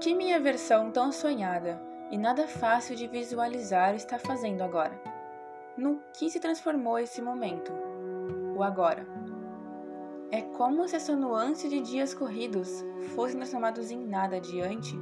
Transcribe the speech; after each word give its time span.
que 0.00 0.14
minha 0.14 0.40
versão 0.40 0.90
tão 0.90 1.12
sonhada 1.12 1.78
e 2.10 2.16
nada 2.16 2.48
fácil 2.48 2.96
de 2.96 3.06
visualizar 3.06 3.94
está 3.94 4.18
fazendo 4.18 4.62
agora? 4.62 4.98
No 5.76 6.00
que 6.14 6.30
se 6.30 6.40
transformou 6.40 6.98
esse 6.98 7.20
momento? 7.20 7.70
O 8.56 8.62
agora. 8.62 9.06
É 10.30 10.40
como 10.40 10.88
se 10.88 10.96
essa 10.96 11.14
nuance 11.14 11.68
de 11.68 11.80
dias 11.80 12.14
corridos 12.14 12.82
fossem 13.14 13.36
transformados 13.36 13.90
em 13.90 13.98
nada 13.98 14.36
adiante 14.36 14.98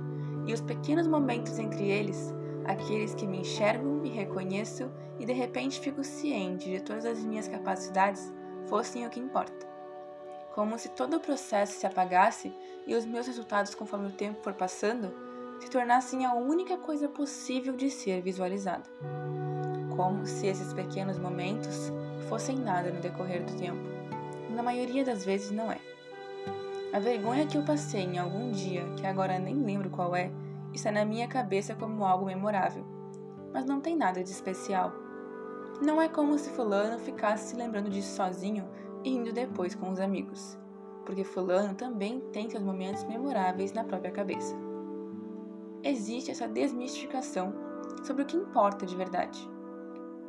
e 0.47 0.53
os 0.53 0.61
pequenos 0.61 1.07
momentos 1.07 1.61
entre 1.61 1.89
eles, 1.89 2.35
aqueles 2.65 3.15
que 3.15 3.27
me 3.27 3.39
enxergo, 3.39 3.87
me 3.89 4.11
reconheço 4.11 4.91
e 5.21 5.25
de 5.25 5.33
repente 5.33 5.79
fico 5.79 6.03
ciente 6.03 6.69
de 6.69 6.83
todas 6.83 7.05
as 7.05 7.25
minhas 7.25 7.46
capacidades, 7.46 8.35
fossem 8.67 9.07
o 9.07 9.11
que 9.11 9.21
importa. 9.21 9.77
Como 10.59 10.77
se 10.77 10.89
todo 10.89 11.19
o 11.19 11.21
processo 11.21 11.79
se 11.79 11.87
apagasse 11.87 12.53
e 12.85 12.93
os 12.93 13.07
meus 13.07 13.29
resultados, 13.29 13.77
conforme 13.77 14.09
o 14.09 14.12
tempo 14.12 14.43
for 14.43 14.53
passando, 14.53 15.15
se 15.61 15.71
tornassem 15.71 16.27
a 16.27 16.35
única 16.35 16.77
coisa 16.77 17.09
possível 17.09 17.77
de 17.77 17.89
ser 17.89 18.21
visualizada. 18.23 18.83
Como 19.95 20.27
se 20.27 20.49
esses 20.49 20.73
pequenos 20.73 21.16
momentos 21.16 21.93
fossem 22.29 22.57
nada 22.57 22.91
no 22.91 23.01
decorrer 23.01 23.45
do 23.45 23.57
tempo. 23.57 23.79
Na 24.51 24.61
maioria 24.61 25.05
das 25.05 25.25
vezes 25.25 25.52
não 25.52 25.71
é. 25.71 25.79
A 26.93 26.99
vergonha 26.99 27.47
que 27.47 27.57
eu 27.57 27.63
passei 27.63 28.02
em 28.02 28.19
algum 28.19 28.51
dia, 28.51 28.85
que 28.97 29.07
agora 29.07 29.38
nem 29.38 29.55
lembro 29.63 29.91
qual 29.91 30.16
é, 30.16 30.29
está 30.75 30.91
na 30.91 31.05
minha 31.05 31.29
cabeça 31.29 31.77
como 31.77 32.05
algo 32.05 32.27
memorável. 32.27 32.85
Mas 33.52 33.65
não 33.65 33.80
tem 33.80 33.97
nada 33.97 34.25
de 34.25 34.30
especial. 34.30 34.93
Não 35.80 36.02
é 36.02 36.09
como 36.09 36.37
se 36.37 36.51
Fulano 36.51 36.99
ficasse 36.99 37.51
se 37.51 37.55
lembrando 37.55 37.88
disso 37.88 38.16
sozinho 38.16 38.69
e 39.05 39.11
indo 39.11 39.33
depois 39.33 39.75
com 39.75 39.91
os 39.91 40.01
amigos, 40.01 40.59
porque 41.05 41.25
Fulano 41.25 41.74
também 41.74 42.21
tem 42.32 42.51
seus 42.51 42.63
momentos 42.63 43.04
memoráveis 43.04 43.73
na 43.73 43.85
própria 43.85 44.10
cabeça. 44.10 44.54
Existe 45.82 46.30
essa 46.30 46.49
desmistificação 46.49 47.52
sobre 48.04 48.23
o 48.23 48.26
que 48.26 48.37
importa 48.37 48.85
de 48.85 48.96
verdade. 48.96 49.49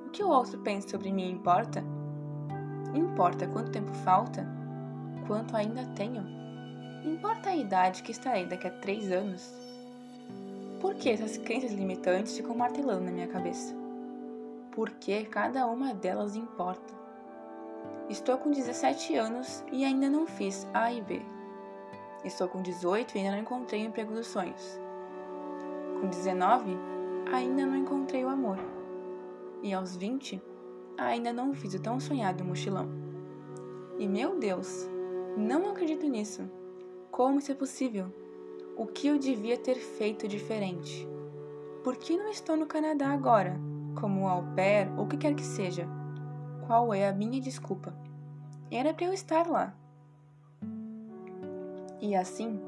O 0.05 0.09
que 0.11 0.23
o 0.23 0.29
outro 0.29 0.59
pensa 0.59 0.89
sobre 0.89 1.11
mim 1.11 1.31
importa? 1.31 1.83
Importa 2.93 3.47
quanto 3.47 3.71
tempo 3.71 3.91
falta? 4.03 4.47
Quanto 5.27 5.55
ainda 5.55 5.85
tenho? 5.95 6.23
Importa 7.05 7.49
a 7.49 7.55
idade 7.55 8.03
que 8.03 8.11
estarei 8.11 8.45
daqui 8.45 8.67
a 8.67 8.71
três 8.71 9.11
anos? 9.11 9.53
Por 10.79 10.95
que 10.95 11.09
essas 11.09 11.37
crenças 11.37 11.71
limitantes 11.71 12.35
ficam 12.37 12.55
martelando 12.55 13.05
na 13.05 13.11
minha 13.11 13.27
cabeça? 13.27 13.75
Por 14.71 14.89
que 14.91 15.25
cada 15.25 15.67
uma 15.67 15.93
delas 15.93 16.35
importa? 16.35 16.93
Estou 18.09 18.39
com 18.39 18.49
17 18.49 19.15
anos 19.17 19.63
e 19.71 19.85
ainda 19.85 20.09
não 20.09 20.25
fiz 20.25 20.67
A 20.73 20.91
e 20.91 20.99
B. 20.99 21.21
Estou 22.25 22.47
com 22.47 22.59
18 22.59 23.13
e 23.13 23.19
ainda 23.19 23.33
não 23.33 23.39
encontrei 23.39 23.83
o 23.83 23.87
emprego 23.87 24.15
dos 24.15 24.25
sonhos. 24.25 24.81
Com 26.01 26.07
19, 26.07 26.75
ainda 27.31 27.67
não 27.67 27.75
encontrei 27.75 28.25
o 28.25 28.29
amor. 28.29 28.57
E 29.61 29.71
aos 29.71 29.95
20, 29.95 30.41
ainda 30.97 31.31
não 31.31 31.53
fiz 31.53 31.75
o 31.75 31.79
tão 31.79 31.99
sonhado 31.99 32.43
mochilão. 32.43 32.89
E 33.99 34.07
meu 34.07 34.39
Deus, 34.39 34.89
não 35.37 35.69
acredito 35.69 36.07
nisso. 36.07 36.49
Como 37.11 37.37
isso 37.37 37.51
é 37.51 37.55
possível? 37.55 38.11
O 38.75 38.87
que 38.87 39.07
eu 39.07 39.19
devia 39.19 39.55
ter 39.55 39.75
feito 39.75 40.27
diferente? 40.27 41.07
Por 41.83 41.95
que 41.95 42.17
não 42.17 42.29
estou 42.29 42.57
no 42.57 42.65
Canadá 42.65 43.09
agora, 43.09 43.59
como 44.01 44.27
au 44.27 44.43
pair 44.55 44.89
ou 44.97 45.03
o 45.03 45.07
que 45.07 45.17
quer 45.17 45.35
que 45.35 45.43
seja? 45.43 45.98
Qual 46.69 46.93
é 46.93 47.09
a 47.09 47.11
minha 47.11 47.41
desculpa? 47.41 47.91
Era 48.69 48.93
para 48.93 49.05
eu 49.05 49.11
estar 49.11 49.47
lá. 49.47 49.73
E 51.99 52.15
assim, 52.15 52.61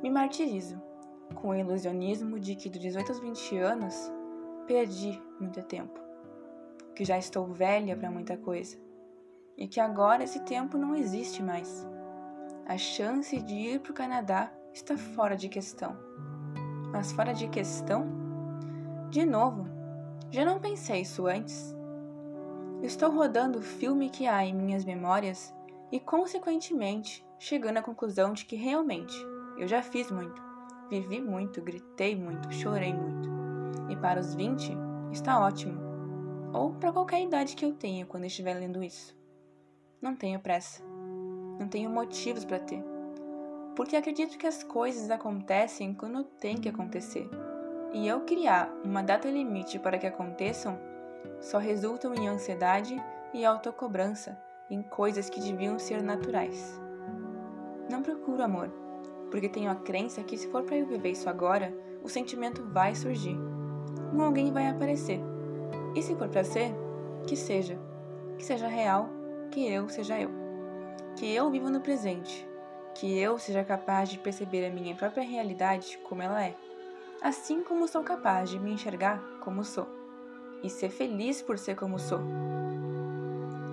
me 0.00 0.08
martirizo, 0.08 0.80
com 1.34 1.48
o 1.48 1.54
ilusionismo 1.56 2.38
de 2.38 2.54
que 2.54 2.70
dos 2.70 2.78
18 2.78 3.08
aos 3.08 3.18
20 3.18 3.58
anos 3.58 4.12
perdi 4.68 5.20
muito 5.40 5.60
tempo, 5.64 5.98
que 6.94 7.04
já 7.04 7.18
estou 7.18 7.44
velha 7.48 7.96
para 7.96 8.12
muita 8.12 8.36
coisa 8.36 8.78
e 9.58 9.66
que 9.66 9.80
agora 9.80 10.22
esse 10.22 10.38
tempo 10.44 10.78
não 10.78 10.94
existe 10.94 11.42
mais 11.42 11.84
a 12.64 12.78
chance 12.78 13.42
de 13.42 13.54
ir 13.54 13.80
para 13.80 13.90
o 13.90 13.94
Canadá 13.94 14.52
está 14.72 14.96
fora 14.96 15.36
de 15.36 15.48
questão. 15.48 15.96
Mas 16.92 17.10
fora 17.10 17.34
de 17.34 17.48
questão? 17.48 18.06
De 19.10 19.26
novo, 19.26 19.66
já 20.30 20.44
não 20.44 20.60
pensei 20.60 21.00
isso 21.00 21.26
antes. 21.26 21.81
Estou 22.82 23.10
rodando 23.10 23.58
o 23.58 23.62
filme 23.62 24.10
que 24.10 24.26
há 24.26 24.44
em 24.44 24.54
minhas 24.54 24.84
memórias 24.84 25.54
e, 25.90 26.00
consequentemente, 26.00 27.24
chegando 27.38 27.78
à 27.78 27.82
conclusão 27.82 28.32
de 28.32 28.44
que 28.44 28.56
realmente 28.56 29.16
eu 29.56 29.68
já 29.68 29.82
fiz 29.82 30.10
muito, 30.10 30.42
vivi 30.90 31.20
muito, 31.20 31.62
gritei 31.62 32.16
muito, 32.16 32.52
chorei 32.52 32.92
muito. 32.92 33.30
E 33.88 33.96
para 33.96 34.20
os 34.20 34.34
20 34.34 34.72
está 35.12 35.40
ótimo. 35.40 35.80
Ou 36.52 36.72
para 36.74 36.92
qualquer 36.92 37.22
idade 37.22 37.56
que 37.56 37.64
eu 37.64 37.72
tenha 37.72 38.04
quando 38.04 38.24
estiver 38.24 38.54
lendo 38.54 38.82
isso. 38.82 39.16
Não 40.00 40.16
tenho 40.16 40.40
pressa 40.40 40.82
não 41.62 41.68
tenho 41.68 41.88
motivos 41.88 42.44
para 42.44 42.58
ter. 42.58 42.82
Porque 43.76 43.96
acredito 43.96 44.36
que 44.36 44.46
as 44.46 44.62
coisas 44.62 45.10
acontecem 45.10 45.94
quando 45.94 46.24
tem 46.24 46.56
que 46.56 46.68
acontecer. 46.68 47.28
E 47.92 48.06
eu 48.06 48.20
criar 48.22 48.72
uma 48.84 49.02
data 49.02 49.30
limite 49.30 49.78
para 49.78 49.98
que 49.98 50.06
aconteçam 50.06 50.78
só 51.40 51.58
resultam 51.58 52.14
em 52.14 52.28
ansiedade 52.28 53.02
e 53.32 53.44
autocobrança 53.44 54.38
em 54.70 54.82
coisas 54.82 55.28
que 55.28 55.40
deviam 55.40 55.78
ser 55.78 56.02
naturais. 56.02 56.80
Não 57.90 58.02
procuro 58.02 58.42
amor, 58.42 58.68
porque 59.30 59.48
tenho 59.48 59.70
a 59.70 59.74
crença 59.74 60.22
que 60.22 60.36
se 60.36 60.48
for 60.48 60.62
para 60.62 60.76
eu 60.76 60.86
viver 60.86 61.10
isso 61.10 61.28
agora, 61.28 61.72
o 62.02 62.08
sentimento 62.08 62.62
vai 62.64 62.94
surgir. 62.94 63.36
Um 64.14 64.22
alguém 64.22 64.52
vai 64.52 64.68
aparecer. 64.68 65.20
E 65.94 66.02
se 66.02 66.14
for 66.14 66.28
para 66.28 66.44
ser, 66.44 66.74
que 67.26 67.36
seja. 67.36 67.78
Que 68.38 68.44
seja 68.44 68.66
real, 68.66 69.08
que 69.50 69.66
eu 69.66 69.88
seja 69.88 70.18
eu 70.20 70.42
que 71.16 71.32
eu 71.32 71.50
viva 71.50 71.70
no 71.70 71.80
presente, 71.80 72.46
que 72.94 73.18
eu 73.18 73.38
seja 73.38 73.64
capaz 73.64 74.08
de 74.08 74.18
perceber 74.18 74.66
a 74.66 74.70
minha 74.70 74.94
própria 74.94 75.22
realidade 75.22 75.98
como 76.04 76.22
ela 76.22 76.44
é, 76.44 76.54
assim 77.20 77.62
como 77.62 77.88
sou 77.88 78.02
capaz 78.02 78.50
de 78.50 78.58
me 78.58 78.72
enxergar 78.72 79.20
como 79.40 79.64
sou, 79.64 79.86
e 80.62 80.70
ser 80.70 80.90
feliz 80.90 81.42
por 81.42 81.58
ser 81.58 81.76
como 81.76 81.98
sou. 81.98 82.20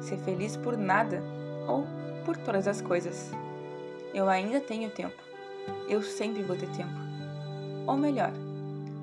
Ser 0.01 0.17
feliz 0.17 0.57
por 0.57 0.77
nada 0.77 1.22
ou 1.67 1.85
por 2.25 2.38
todas 2.38 2.67
as 2.67 2.81
coisas. 2.81 3.31
Eu 4.13 4.27
ainda 4.27 4.59
tenho 4.59 4.89
tempo. 4.89 5.22
Eu 5.88 6.01
sempre 6.01 6.44
vou 6.44 6.55
ter 6.55 6.69
tempo. 6.69 6.94
Ou 7.85 7.97
melhor, 7.97 8.31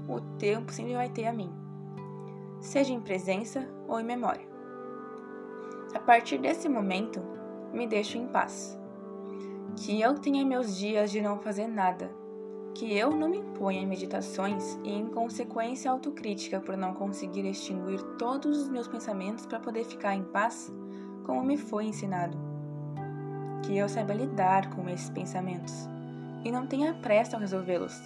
o 0.08 0.20
tempo 0.38 0.72
sempre 0.72 0.94
vai 0.94 1.08
ter 1.08 1.26
a 1.26 1.32
mim, 1.32 1.52
seja 2.60 2.92
em 2.92 3.00
presença 3.00 3.68
ou 3.88 3.98
em 3.98 4.04
memória. 4.04 4.46
A 5.94 5.98
partir 5.98 6.38
desse 6.38 6.68
momento, 6.68 7.20
me 7.72 7.86
deixo 7.86 8.18
em 8.18 8.26
paz. 8.26 8.78
Que 9.76 10.00
eu 10.00 10.14
tenha 10.14 10.44
meus 10.44 10.76
dias 10.76 11.10
de 11.10 11.20
não 11.20 11.38
fazer 11.38 11.66
nada. 11.66 12.10
Que 12.76 12.94
eu 12.96 13.10
não 13.10 13.28
me 13.28 13.38
imponha 13.38 13.80
em 13.80 13.86
meditações 13.86 14.78
e, 14.84 14.90
em 14.90 15.06
consequência, 15.06 15.90
autocrítica 15.90 16.60
por 16.60 16.76
não 16.76 16.92
conseguir 16.92 17.46
extinguir 17.46 18.02
todos 18.18 18.58
os 18.58 18.68
meus 18.68 18.86
pensamentos 18.86 19.46
para 19.46 19.58
poder 19.58 19.84
ficar 19.84 20.14
em 20.14 20.22
paz, 20.22 20.70
como 21.24 21.42
me 21.42 21.56
foi 21.56 21.86
ensinado. 21.86 22.36
Que 23.64 23.78
eu 23.78 23.88
saiba 23.88 24.12
lidar 24.12 24.68
com 24.74 24.88
esses 24.90 25.08
pensamentos 25.08 25.88
e 26.44 26.52
não 26.52 26.66
tenha 26.66 26.92
pressa 26.92 27.36
ao 27.36 27.40
resolvê-los. 27.40 27.98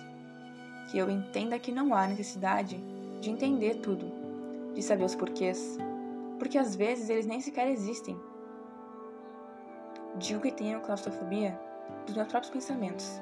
Que 0.91 0.99
eu 0.99 1.11
entenda 1.11 1.59
que 1.59 1.73
não 1.73 1.93
há 1.93 2.07
necessidade 2.07 2.83
de 3.21 3.29
entender 3.29 3.81
tudo, 3.81 4.07
de 4.73 4.83
saber 4.83 5.05
os 5.05 5.17
porquês, 5.17 5.77
porque 6.39 6.57
às 6.57 6.77
vezes 6.77 7.11
eles 7.11 7.27
nem 7.27 7.41
sequer 7.41 7.69
existem 7.69 8.17
Digo 10.17 10.41
que 10.41 10.53
tenho 10.53 10.81
claustrofobia 10.81 11.59
dos 12.05 12.15
meus 12.15 12.29
próprios 12.29 12.53
pensamentos. 12.53 13.21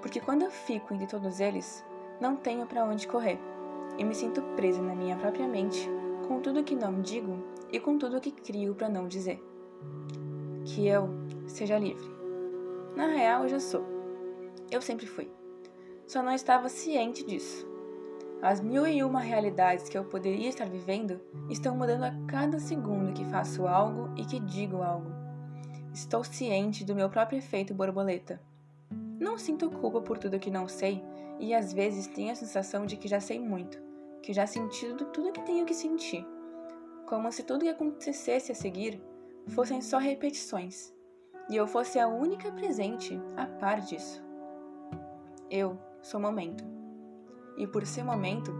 Porque 0.00 0.20
quando 0.20 0.42
eu 0.42 0.50
fico 0.50 0.94
entre 0.94 1.06
todos 1.06 1.40
eles, 1.40 1.84
não 2.20 2.36
tenho 2.36 2.66
para 2.66 2.84
onde 2.84 3.06
correr 3.06 3.38
e 3.96 4.04
me 4.04 4.14
sinto 4.14 4.42
presa 4.54 4.80
na 4.80 4.94
minha 4.94 5.16
própria 5.16 5.46
mente 5.46 5.88
com 6.26 6.40
tudo 6.40 6.62
que 6.62 6.74
não 6.74 7.00
digo 7.00 7.42
e 7.72 7.80
com 7.80 7.98
tudo 7.98 8.20
que 8.20 8.30
crio 8.30 8.74
para 8.74 8.88
não 8.88 9.08
dizer. 9.08 9.42
Que 10.64 10.86
eu 10.86 11.08
seja 11.46 11.78
livre. 11.78 12.08
Na 12.94 13.06
real, 13.06 13.44
eu 13.44 13.48
já 13.48 13.60
sou. 13.60 13.84
Eu 14.70 14.82
sempre 14.82 15.06
fui. 15.06 15.30
Só 16.06 16.22
não 16.22 16.32
estava 16.32 16.68
ciente 16.68 17.24
disso. 17.24 17.66
As 18.40 18.60
mil 18.60 18.86
e 18.86 19.02
uma 19.02 19.20
realidades 19.20 19.88
que 19.88 19.98
eu 19.98 20.04
poderia 20.04 20.48
estar 20.48 20.68
vivendo 20.68 21.20
estão 21.50 21.76
mudando 21.76 22.04
a 22.04 22.14
cada 22.26 22.60
segundo 22.60 23.12
que 23.12 23.24
faço 23.24 23.66
algo 23.66 24.10
e 24.16 24.24
que 24.24 24.38
digo 24.38 24.82
algo. 24.82 25.10
Estou 25.92 26.22
ciente 26.22 26.84
do 26.84 26.94
meu 26.94 27.08
próprio 27.08 27.38
efeito 27.38 27.74
borboleta. 27.74 28.40
Não 29.18 29.36
sinto 29.36 29.70
culpa 29.70 30.00
por 30.00 30.16
tudo 30.16 30.38
que 30.38 30.50
não 30.50 30.68
sei 30.68 31.02
e 31.40 31.52
às 31.52 31.72
vezes 31.72 32.06
tenho 32.06 32.30
a 32.30 32.36
sensação 32.36 32.86
de 32.86 32.96
que 32.96 33.08
já 33.08 33.20
sei 33.20 33.40
muito, 33.40 33.80
que 34.22 34.32
já 34.32 34.46
senti 34.46 34.86
tudo 35.12 35.32
que 35.32 35.42
tenho 35.42 35.66
que 35.66 35.74
sentir, 35.74 36.26
como 37.06 37.30
se 37.32 37.42
tudo 37.42 37.64
que 37.64 37.68
acontecesse 37.68 38.52
a 38.52 38.54
seguir 38.54 39.02
fossem 39.48 39.80
só 39.80 39.98
repetições 39.98 40.92
e 41.50 41.56
eu 41.56 41.66
fosse 41.66 41.98
a 41.98 42.06
única 42.06 42.52
presente 42.52 43.20
a 43.36 43.46
par 43.46 43.80
disso. 43.80 44.22
Eu, 45.50 45.78
sou 46.02 46.20
momento. 46.20 46.62
E 47.56 47.66
por 47.66 47.86
ser 47.86 48.04
momento, 48.04 48.52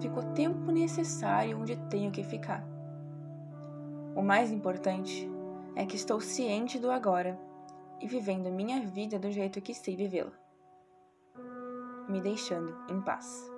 fico 0.00 0.20
o 0.20 0.32
tempo 0.34 0.70
necessário 0.72 1.58
onde 1.58 1.76
tenho 1.88 2.10
que 2.10 2.24
ficar. 2.24 2.66
O 4.14 4.22
mais 4.22 4.50
importante 4.50 5.30
é 5.76 5.86
que 5.86 5.96
estou 5.96 6.20
ciente 6.20 6.78
do 6.78 6.90
agora 6.90 7.38
e 8.00 8.06
vivendo 8.06 8.50
minha 8.50 8.80
vida 8.80 9.18
do 9.18 9.30
jeito 9.30 9.60
que 9.60 9.74
sei 9.74 9.96
vivê-la, 9.96 10.32
me 12.08 12.20
deixando 12.20 12.76
em 12.90 13.00
paz. 13.00 13.50